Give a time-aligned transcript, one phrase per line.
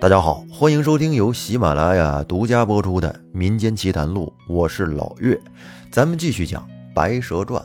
[0.00, 5.38] 大家好，欢迎收听由喜马拉雅独家播出的《民间奇谈录》，我是老岳，
[5.92, 6.62] 咱们继续讲
[6.94, 7.62] 《白蛇传》。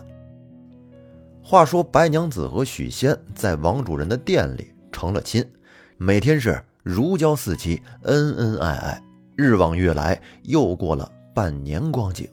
[1.42, 5.50] 话说白娘子和许仙在王主人的店里成了亲，
[5.96, 9.02] 每天是如胶似漆，恩恩爱爱。
[9.38, 12.28] 日往月来，又过了半年光景。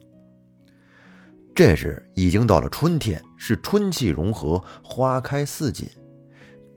[1.55, 5.87] 这时已经到了春天，是春气融合，花开似锦。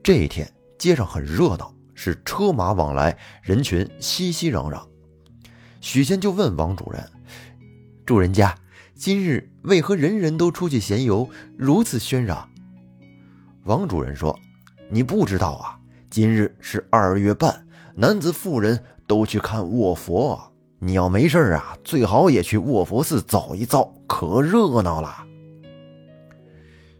[0.01, 1.73] 这一天，街上很热闹。
[1.97, 4.79] 是车马往来，人群熙熙攘攘。
[5.81, 7.03] 许仙就问王主人
[8.05, 8.55] ：“主人家，
[8.93, 12.47] 今日为何人人都出去闲游，如此喧嚷？”
[13.65, 14.37] 王主人说
[14.91, 17.65] ：“你不知道啊，今日是二月半，
[17.95, 20.53] 男子妇人都去看卧佛。
[20.77, 25.25] 你要没事啊，最好也去卧佛寺走一遭，可热闹了。”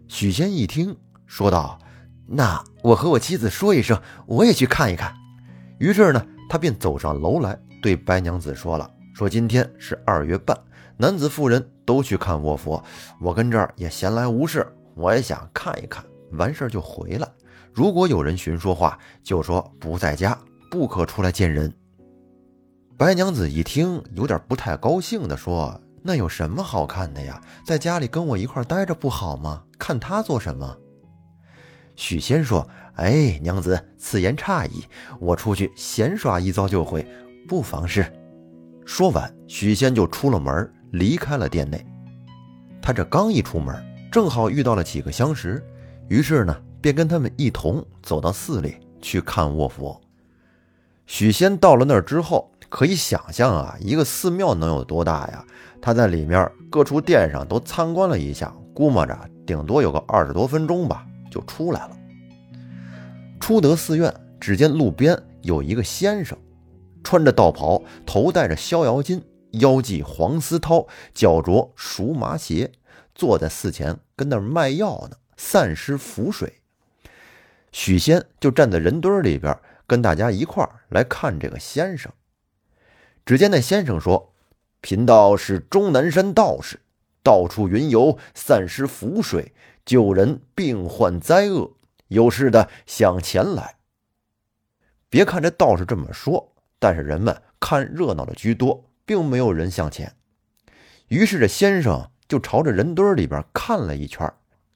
[0.10, 1.80] 许仙一听，说道。
[2.28, 5.14] 那我和我妻子说一声，我也去看一看。
[5.80, 10.58] 于是呢，他便走上楼来，对白娘子说了：“说今天是二月半，
[10.98, 12.84] 男子妇人都去看卧佛，
[13.22, 17.28] 我跟这儿也闲来无事，我也想看一看，完事儿就回来。
[17.74, 20.38] 如果有人寻说话，就说不在家，
[20.70, 21.74] 不可出来见人。”
[22.98, 27.40] 白娘子一听，有点不太高兴的说：“那有什么好看的呀？
[27.64, 29.64] 在家里跟我一块待着不好吗？
[29.78, 30.76] 看他做什么？”
[31.98, 34.86] 许仙说：“哎，娘子，此言差矣。
[35.20, 37.06] 我出去闲耍一遭就回，
[37.48, 38.06] 不妨事。”
[38.86, 41.86] 说完，许仙就出了门，离开了店内。
[42.82, 43.76] 他这刚一出门，
[44.12, 45.62] 正好遇到了几个相识，
[46.08, 50.00] 于是呢，便跟他们一同走到寺里去看卧佛。
[51.08, 55.44] 许仙到了那儿之后，可以想象啊，一个寺庙能有多大呀？
[55.82, 61.06] 他在里面各处殿上都参观了一下，估摸着顶多有个二十多分钟吧。
[61.38, 61.98] 就出来了。
[63.40, 66.36] 出得寺院，只见路边有一个先生，
[67.04, 69.22] 穿着道袍，头戴着逍遥巾，
[69.52, 72.72] 腰系黄丝绦，脚着熟麻鞋，
[73.14, 76.62] 坐在寺前跟那儿卖药呢，散施符水。
[77.72, 79.56] 许仙就站在人堆里边，
[79.86, 82.12] 跟大家一块儿来看这个先生。
[83.24, 84.34] 只见那先生说
[84.82, 86.80] ：“贫道是终南山道士，
[87.22, 89.54] 到处云游，散施符水。”
[89.88, 91.72] 救人病患灾厄，
[92.10, 93.78] 有事的向前来。
[95.10, 100.14] 别看这道士这么说，但是人们看热闹的居多，并没有人向前。
[101.08, 104.30] 于是这先生就朝着人堆里边看了一圈，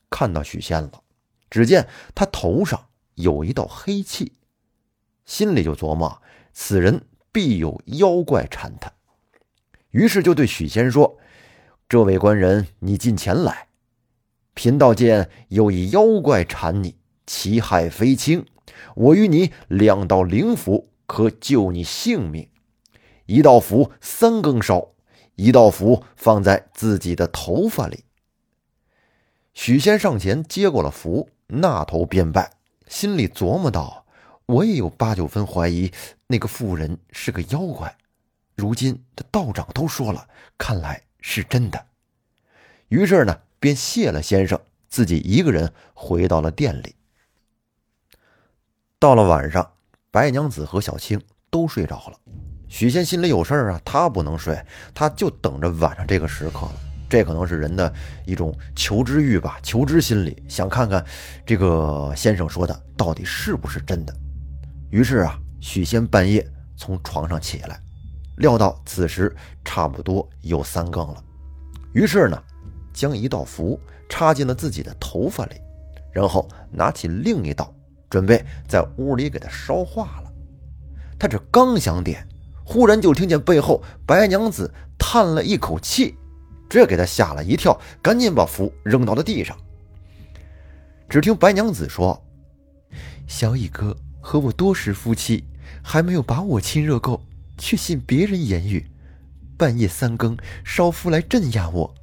[0.10, 1.04] 看到许仙了。
[1.50, 4.38] 只见他头上有一道黑气，
[5.26, 6.22] 心里就琢磨：
[6.54, 8.90] 此人必有妖怪缠他。
[9.90, 11.20] 于是就对许仙说
[11.90, 13.68] ：“这位官人，你近前来。”
[14.54, 16.96] 贫道见有一妖怪缠你，
[17.26, 18.46] 其害非轻。
[18.96, 22.50] 我与你两道灵符，可救你性命。
[23.28, 24.90] 一道符三更烧，
[25.36, 28.04] 一道符放在自己的头发里。
[29.54, 32.52] 许仙上前接过了符，那头便拜，
[32.88, 34.06] 心里琢磨道
[34.48, 35.92] ：“我也有八九分怀疑
[36.28, 37.96] 那个妇人是个妖怪，
[38.56, 41.86] 如今这道长都说了，看来是真的。”
[42.90, 43.38] 于是呢。
[43.62, 46.96] 便谢了先生，自己一个人回到了店里。
[48.98, 49.74] 到了晚上，
[50.10, 52.18] 白娘子和小青都睡着了，
[52.68, 54.60] 许仙心里有事儿啊，他不能睡，
[54.96, 56.74] 他就等着晚上这个时刻了。
[57.08, 57.94] 这可能是人的
[58.26, 61.06] 一种求知欲吧，求知心理，想看看
[61.46, 64.16] 这个先生说的到底是不是真的。
[64.90, 66.44] 于是啊，许仙半夜
[66.76, 67.80] 从床上起来，
[68.38, 71.24] 料到此时差不多有三更了，
[71.94, 72.44] 于是呢。
[72.94, 73.80] 将一道符
[74.10, 75.56] 插进了自己的头发里，
[76.12, 77.74] 然后拿起另一道，
[78.10, 80.32] 准备在屋里给他烧化了。
[81.18, 82.28] 他这刚想点，
[82.64, 86.16] 忽然就听见背后白娘子叹了一口气，
[86.70, 89.58] 这给他吓了一跳，赶紧把符扔到了地上。
[91.08, 92.22] 只听白娘子说
[93.28, 95.44] ：“小乙哥和我多时夫妻，
[95.84, 97.22] 还没有把我亲热够，
[97.58, 98.90] 却信别人言语，
[99.58, 101.94] 半夜三更烧符来镇压我。”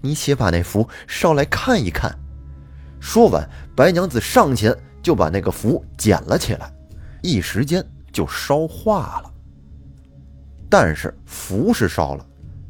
[0.00, 2.16] 你且把那符烧来看一看。
[3.00, 6.72] 说完，白娘子上前就把那个符捡了起来，
[7.22, 9.32] 一时间就烧化了。
[10.68, 12.26] 但是符是烧了，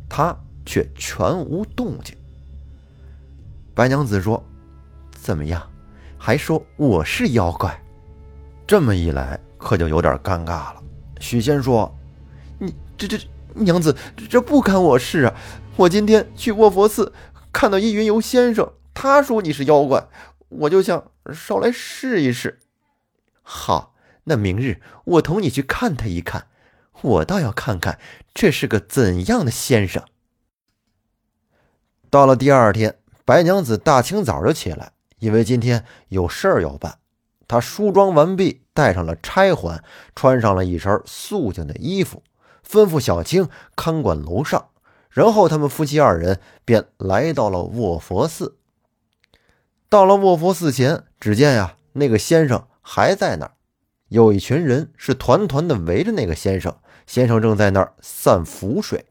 [0.09, 2.17] 她却全无动静。
[3.75, 4.43] 白娘子说
[5.13, 5.63] ：“怎么样？
[6.19, 7.79] 还说我是妖怪？”
[8.67, 10.83] 这么一来，可就有点尴尬了。
[11.21, 11.95] 许仙说
[12.59, 13.19] ：“你这这
[13.57, 13.97] 娘子，
[14.29, 15.35] 这不干我事啊。”
[15.77, 17.13] 我今天去卧佛寺，
[17.53, 20.09] 看到一云游先生，他说你是妖怪，
[20.49, 22.61] 我就想捎来试一试。
[23.43, 23.95] 好，
[24.25, 26.47] 那明日我同你去看他一看，
[27.03, 27.99] 我倒要看看
[28.33, 30.03] 这是个怎样的先生。
[32.09, 36.99] 到了第二天，白娘子大清早就起来，因为今天有事儿要办。
[37.47, 42.23] 她梳妆完毕，戴上了钗环，穿上了一身素净的衣服，
[42.69, 44.69] 吩咐小青看管楼上。
[45.11, 48.59] 然后他们夫妻二人便来到了卧佛寺。
[49.89, 53.53] 到了卧佛寺前，只见呀，那个先生还在那儿。
[54.09, 56.77] 有一群人是团团的围着那个先生，
[57.07, 59.07] 先生正在那儿散符水。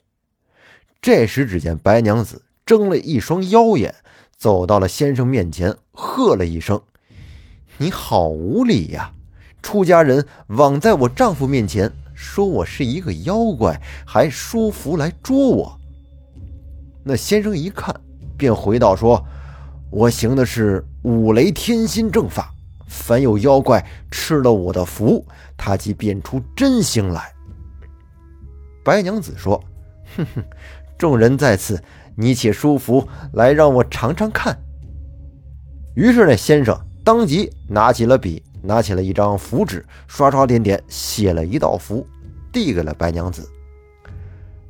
[1.01, 3.95] 这时，只见白娘子睁了一双妖眼，
[4.37, 6.81] 走到了先生面前，喝了一声
[7.77, 9.13] ：“你好无礼呀！
[9.61, 15.79] 出家人枉在我丈夫面前说我是一个妖怪，还书符来捉我。”
[17.03, 17.93] 那先生一看，
[18.35, 19.23] 便回道：“说
[19.91, 22.51] 我行的是五雷天心正法。”
[22.87, 25.25] 凡有妖怪吃了我的符，
[25.57, 27.33] 他即变出真形来。
[28.83, 29.61] 白娘子说
[30.15, 30.43] ：“哼哼，
[30.97, 31.83] 众人在此，
[32.15, 34.57] 你且书符来，让我尝尝看。”
[35.95, 42.05] 于是那先生当即拿起了笔，拿起了一张符纸，刷刷点点写了一道符，
[42.51, 43.47] 递给了白娘子。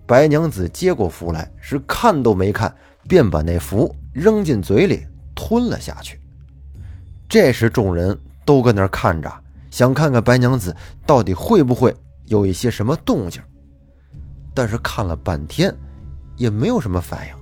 [0.06, 2.74] 白娘子接过符来，是看都没看，
[3.08, 6.20] 便把那符扔进嘴里吞了下去。
[7.28, 8.16] 这时，众人
[8.46, 9.34] 都搁那看着，
[9.72, 10.76] 想看看白娘子
[11.06, 11.96] 到底会不会
[12.26, 13.42] 有一些什么动静。
[14.54, 15.76] 但是看了半天，
[16.38, 17.36] 也没有什么反应。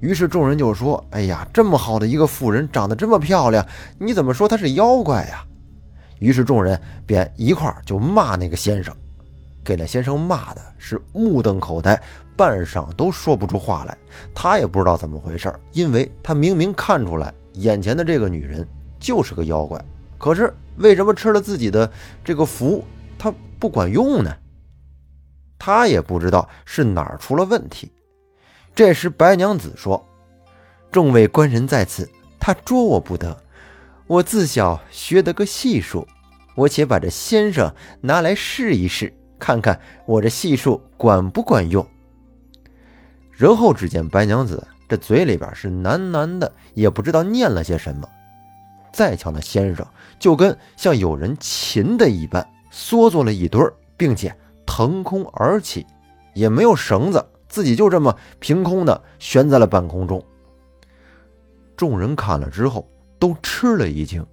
[0.00, 3.66] 于是众人就说：“哎呀，这么好的一个妇人，长得这么漂亮，
[3.98, 5.44] 你怎么说她是妖怪呀？”
[6.18, 8.94] 于是众人便一块就骂那个先生，
[9.64, 12.00] 给那先生骂的是目瞪口呆，
[12.36, 13.96] 半晌都说不出话来。
[14.34, 18.66] 他也不知道怎么回事，因为他明明看出来眼前的这个女人。
[18.98, 19.78] 就是个妖怪，
[20.18, 21.88] 可是为什么吃了自己的
[22.24, 22.82] 这个符，
[23.18, 24.34] 他不管用呢？
[25.58, 27.92] 他也不知道是哪儿出了问题。
[28.74, 30.02] 这时白娘子说
[30.90, 32.08] ：“众位官人在此，
[32.40, 33.36] 他捉我不得。
[34.06, 36.06] 我自小学得个戏术，
[36.54, 41.84] 我且把这先生拿来试一试，看看我这戏术管不管用。”
[43.32, 48.08] 然后只见白娘子这嘴里边是喃喃的，也不知道念了些什么。
[48.92, 49.86] 再瞧那先生，
[50.18, 53.60] 就跟像有人擒的一般，缩作了一堆，
[53.96, 55.84] 并且腾空而起，
[56.32, 60.24] 也没有绳子，自己就这么凭空的悬在了半空中。
[61.76, 62.88] 众人看了之后，
[63.18, 64.26] 都吃了一惊，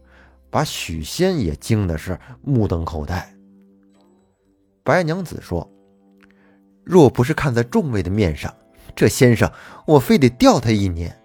[0.49, 3.33] 把许仙也惊的是目瞪口呆。
[4.83, 5.69] 白娘子说
[6.83, 8.53] ：“若不是看在众位的面上，
[8.95, 9.51] 这先生
[9.85, 11.17] 我非得吊他一年。”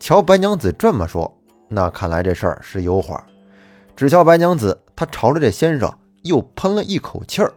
[0.00, 1.36] 瞧白娘子这么说。
[1.68, 3.24] 那看来这事儿是有话。
[3.94, 7.52] 只瞧白娘子，她朝着这先生又喷了一口气儿，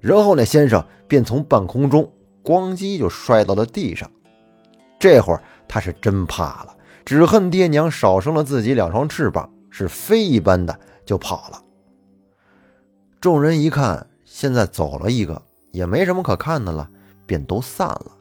[0.00, 2.12] 然后那先生便从半空中
[2.42, 4.10] 咣叽就摔到了地上。
[4.98, 6.73] 这会儿他是真怕了，
[7.04, 11.62] 只恨爹娘少生了自己两双翅膀，是飞一般的就跑了。
[13.20, 16.88] 众人一看，现在走了一个，也没什么可看的了，
[17.26, 18.12] 便都散了。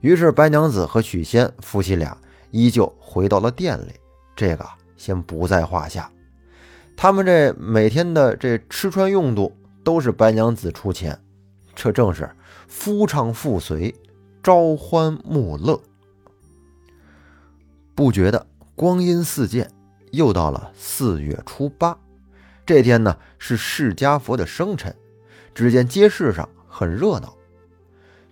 [0.00, 2.16] 于是白娘子和许仙夫妻俩
[2.50, 3.92] 依旧回到了店里。
[4.36, 6.10] 这个先不在话下，
[6.96, 11.18] 他们这每天的这吃穿用度都是白娘子出钱，
[11.74, 12.28] 这正是
[12.68, 13.94] 夫唱妇随，
[14.42, 15.80] 朝欢暮乐。
[17.94, 19.70] 不觉得光阴似箭，
[20.10, 21.96] 又到了四月初八，
[22.66, 24.94] 这天呢是释迦佛的生辰，
[25.54, 27.34] 只见街市上很热闹。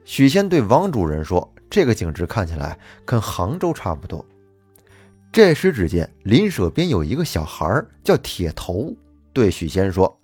[0.04, 4.24] 许仙对王主人说：“这个景致看起来跟杭州差不多。”
[5.32, 8.96] 这时，只见邻舍边有一个小孩叫铁头，
[9.32, 10.20] 对许仙说：“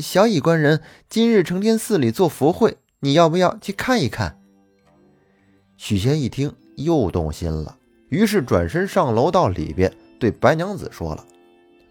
[0.00, 4.40] 小乙官人今日成天寺里做佛会，你要不要去看一看？”
[5.76, 7.76] 许仙一听，又动心了，
[8.12, 9.90] 于是转身上楼到里边，
[10.20, 11.26] 对白娘子说了。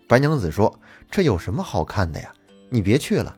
[0.08, 2.32] 白娘子说：“这有什么好看的呀？
[2.70, 3.36] 你别去了。”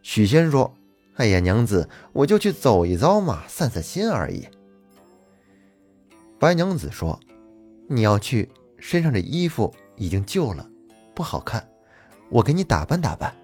[0.00, 0.74] 许仙说
[1.16, 4.48] ：“哎呀，娘子，我就去走一遭嘛，散散心而已。”
[6.40, 7.20] 白娘子说。
[7.86, 8.48] 你要去，
[8.78, 10.66] 身上的衣服已经旧了，
[11.14, 11.68] 不好看，
[12.30, 13.36] 我给你打扮打扮。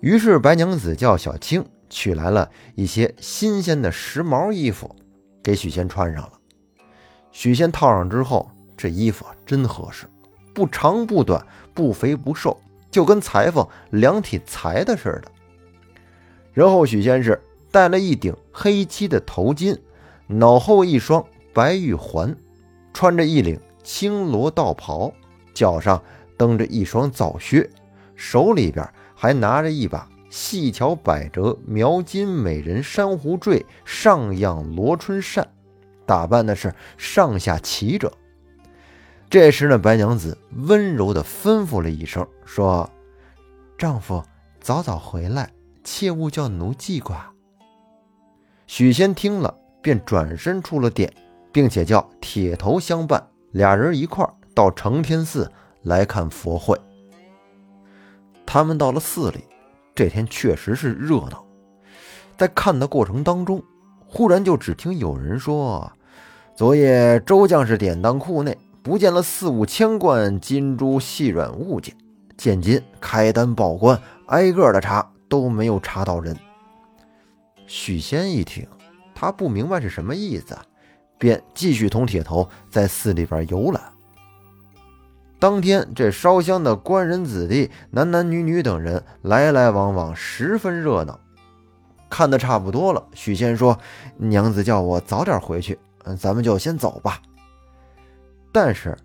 [0.00, 4.96] 于是白娘子叫小青取来了一些新鲜的时髦衣服，
[5.40, 6.39] 给许仙穿上了。
[7.32, 10.06] 许仙套上之后，这衣服真合适，
[10.54, 12.60] 不长不短，不肥不瘦，
[12.90, 15.30] 就跟裁缝量体裁的似的。
[16.52, 19.78] 然后许仙是戴了一顶黑漆的头巾，
[20.26, 22.36] 脑后一双白玉环。
[22.92, 25.12] 穿着一领青罗道袍，
[25.54, 26.02] 脚上
[26.36, 27.70] 蹬着一双皂靴，
[28.16, 35.48] 手里边还拿着一把细巧百折描金美人珊瑚坠上样罗春扇，
[36.10, 38.10] 打扮的是上下齐整。
[39.28, 40.36] 这时呢，白娘子
[40.66, 42.90] 温柔地吩咐了一声，说
[43.78, 44.20] ：“丈夫
[44.60, 45.48] 早早回来，
[45.84, 47.32] 切勿叫奴记挂。”
[48.66, 51.14] 许仙听了，便转身出了殿，
[51.52, 55.48] 并且叫铁头相伴，俩人一块到承天寺
[55.82, 56.76] 来看佛会。
[58.44, 59.44] 他们到了寺里，
[59.94, 61.46] 这天确实是热闹。
[62.36, 63.62] 在看的过程当中，
[64.08, 65.92] 忽然就只听有人说
[66.54, 71.94] ：“昨夜周将士典当库内。”不见了四五千贯金珠细软物件，
[72.38, 76.34] 现今开单报关，挨个的查都没有查到人。
[77.66, 78.66] 许仙一听，
[79.14, 80.56] 他不明白是什么意思，
[81.18, 83.82] 便继续同铁头在寺里边游览。
[85.38, 91.20] 当天这烧香的官人子弟、男男女女等人来来往往，十分热闹。
[92.08, 93.78] 看的差不多了，许仙说
[94.16, 97.20] ：“娘子叫我早点回去，嗯，咱们就先走吧。”
[98.52, 98.96] 但是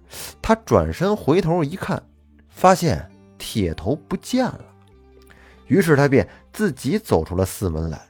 [0.42, 2.02] 他转身回头一看，
[2.50, 4.66] 发现铁头不见了，
[5.68, 8.02] 于是他便自己走出了寺门来。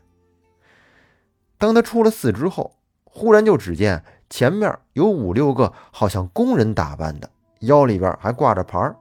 [1.58, 8.96] 当他出了寺之后，忽然就只见前面有五六个好像工人打扮的，腰里边还挂着牌儿。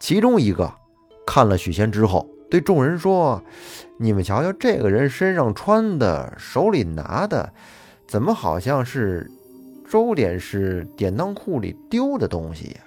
[0.00, 0.72] 其中一个
[1.24, 3.40] 看了许仙之后，对众人说
[3.98, 7.52] ：“你们瞧瞧，这个人身上穿的，手里拿的，
[8.06, 9.30] 怎么好像是……”
[9.90, 12.80] 周点是典当库里丢的东西呀。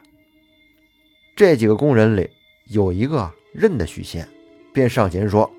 [1.36, 2.28] 这几个工人里
[2.70, 4.28] 有一个认得许仙，
[4.74, 5.52] 便上前说：“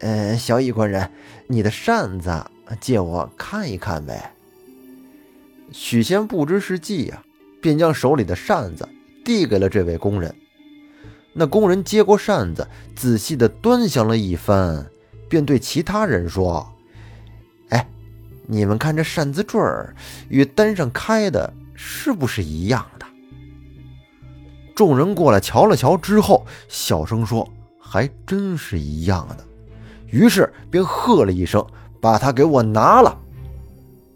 [0.00, 1.10] 嗯，小乙官人，
[1.46, 2.44] 你的扇子
[2.78, 4.34] 借我看一看呗。”
[5.72, 7.22] 许仙不知是计呀，
[7.62, 8.86] 便将手里的扇子
[9.24, 10.34] 递给了这位工人。
[11.32, 14.84] 那工人接过扇子，仔细的端详了一番，
[15.26, 16.75] 便对其他人说。
[18.46, 19.94] 你们看这扇子坠儿
[20.28, 23.06] 与单上开的是不是一样的？
[24.74, 27.48] 众人过来瞧了瞧之后，小声说
[27.80, 29.44] ：“还真是一样的。”
[30.12, 31.66] 于是便喝了一声
[32.00, 33.18] ：“把他给我拿了！”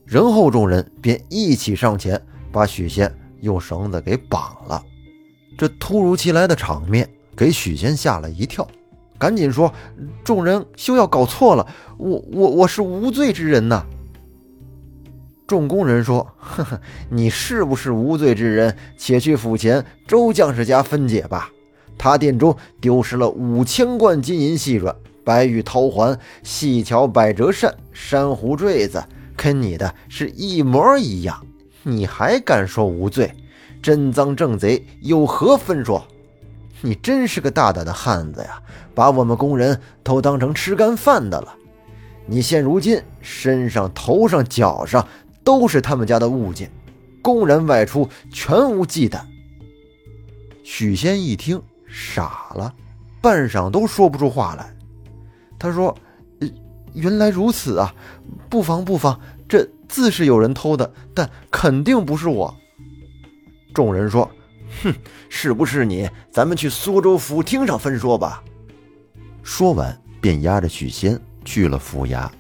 [0.04, 2.20] 然后众人便一起上前，
[2.52, 4.84] 把许仙用绳子给绑了。
[5.58, 8.66] 这突如其来的场面给许仙吓了一跳，
[9.18, 9.72] 赶紧说
[10.22, 13.84] ：“众人休要搞错了，我我我是无罪之人呐！”
[15.50, 18.76] 众工人说：“呵呵，你是不是无罪之人？
[18.96, 21.50] 且去府前周将士家分解吧。
[21.98, 29.02] 他店中丢失了五千贯金银细软、白玉桃环、细巧百折扇、珊瑚坠子，
[29.36, 31.44] 跟你的是一模一样。
[31.82, 33.34] 你还敢说无罪？
[33.82, 36.06] 真赃正贼有何分说？
[36.80, 38.62] 你真是个大胆的汉子呀！
[38.94, 41.56] 把我们工人都当成吃干饭的了。
[42.26, 45.04] 你现如今身上、头上、脚上……”
[45.42, 46.70] 都是他们家的物件，
[47.22, 49.20] 公然外出，全无忌惮。
[50.62, 52.74] 许仙一听傻了，
[53.20, 54.74] 半晌都说不出话来。
[55.58, 55.96] 他说
[56.94, 57.94] ：“原来如此啊，
[58.48, 62.54] 不妨不妨，这自是有人偷的，但肯定不是我。”
[63.74, 64.30] 众人说
[64.82, 64.94] ：“哼，
[65.28, 66.08] 是不是你？
[66.30, 68.42] 咱们去苏州府厅上分说吧。”
[69.42, 72.30] 说完，便押着许仙去了府衙。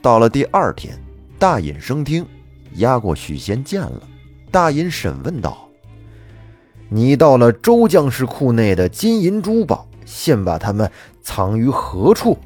[0.00, 0.98] 到了第二天。
[1.38, 2.26] 大隐升厅，
[2.74, 4.02] 押过许仙见了。
[4.50, 5.68] 大隐审问道
[6.90, 10.90] ：“你到了周将士库内的金银珠宝，现把他们
[11.22, 12.36] 藏于何处？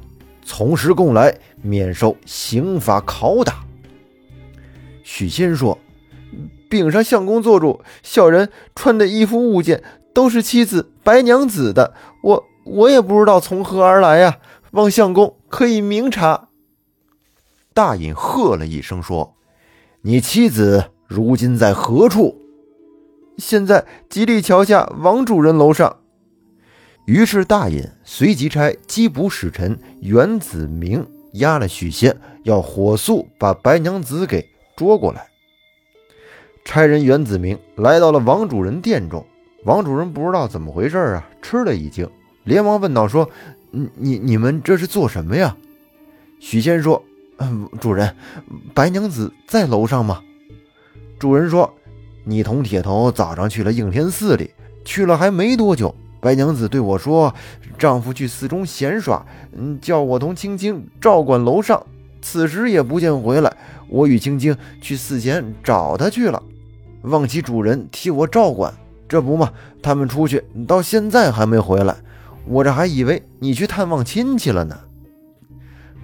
[0.45, 3.65] 从实供来，免受刑法拷打。”
[5.01, 5.79] 许仙说
[6.69, 9.81] ：“禀上相公做主，小人穿的衣服物件
[10.13, 14.37] 都是妻子白娘子的，我我也不知道从何而来呀，
[14.71, 16.49] 望相公可以明察。”
[17.73, 19.35] 大隐喝了一声，说
[20.01, 22.39] ：“你妻子如今在何处？”
[23.37, 25.97] 现在吉利桥下王主人楼上。
[27.05, 35.27] 于是大隐随即差缉捕使臣袁子明押了许仙，要火速把白娘子给捉过来。
[36.63, 39.25] 差人袁子明来到了王主人殿中，
[39.65, 42.09] 王主人不知道怎么回事啊，吃了一惊，
[42.43, 43.29] 连忙问道：“说，
[43.71, 45.57] 你你你们这是做什么呀？”
[46.39, 47.03] 许仙说。
[47.39, 48.15] 嗯，主人，
[48.73, 50.21] 白娘子在楼上吗？
[51.19, 51.73] 主人说
[52.25, 54.51] ：“你同铁头早上去了应天寺里，
[54.85, 57.33] 去了还没多久，白娘子对我说，
[57.77, 61.85] 丈夫去寺中闲耍，嗯，叫我同青青照管楼上。
[62.21, 63.55] 此时也不见回来，
[63.89, 66.41] 我与青青去寺前找他去了，
[67.01, 68.73] 望其主人替我照管，
[69.09, 71.97] 这不嘛，他们出去到现在还没回来，
[72.45, 74.77] 我这还以为你去探望亲戚了呢。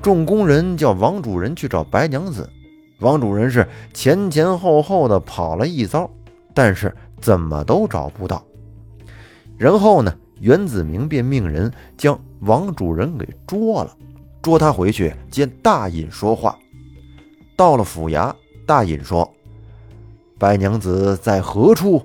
[0.01, 2.50] 众工人叫王主人去找白娘子，
[3.00, 6.10] 王主人是前前后后的跑了一遭，
[6.53, 8.44] 但是怎么都找不到。
[9.58, 13.94] 然后呢，袁子明便命人将王主人给捉了，
[14.41, 16.58] 捉他回去见大隐说话。
[17.58, 18.34] 到了府衙，
[18.65, 19.29] 大隐说
[20.39, 22.01] ：“白娘子在何处？”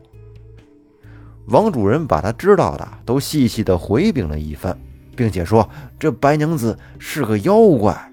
[1.47, 4.77] 王主人把他知道的都细细的回禀了一番。
[5.17, 5.69] 并且说
[5.99, 8.13] 这白娘子是个妖怪，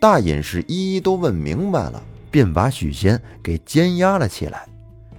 [0.00, 4.66] 大隐士一一都问明白了，便把许仙给监押了起来。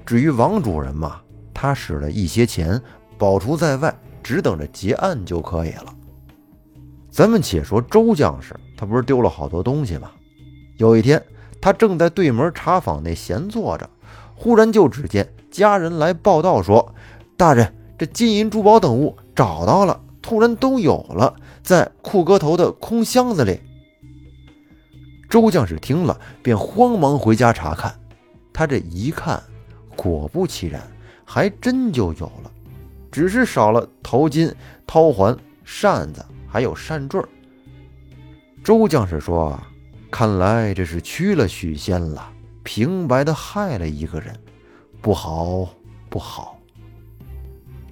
[0.06, 1.20] 至于王主人嘛，
[1.54, 2.80] 他使了一些钱
[3.18, 5.94] 保出在外，只等着结案就可以了。
[7.10, 10.12] 咱们且说周将士，他不是丢了好多东西吗？
[10.78, 11.24] 有一天，
[11.62, 13.90] 他正在对门茶坊内闲坐着，
[14.36, 16.94] 忽然就只见家人来报道说
[17.38, 23.60] ：“大人，这金银珠宝等物找到了。”突然都有了，在库哥头的空箱子里。
[25.30, 27.94] 周将士听了，便慌忙回家查看。
[28.52, 29.40] 他这一看，
[29.96, 30.82] 果不其然，
[31.24, 32.52] 还真就有了，
[33.12, 34.52] 只是少了头巾、
[34.88, 37.22] 绦环、扇子，还有扇坠。
[38.64, 39.56] 周将士说
[40.10, 44.36] ：“看来这是屈了许仙了，平白的害了一个人，
[45.04, 45.70] 不好，
[46.10, 46.58] 不好。”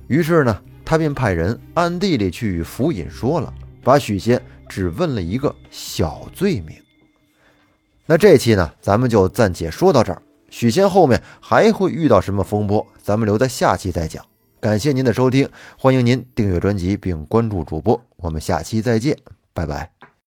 [0.09, 0.59] 于是呢。
[0.85, 6.75] 他便派人暗地里去与府尹说了，把许仙只问了一个小罪名。
[8.05, 10.21] 那这期呢，咱们就暂且说到这儿。
[10.49, 14.23] 许仙后面还会遇到什么风波，咱们留在下期再讲。
[14.59, 19.17] 感谢您的收听，欢迎您订阅专辑并关注主播，我们下期再见，
[19.53, 19.92] 拜拜。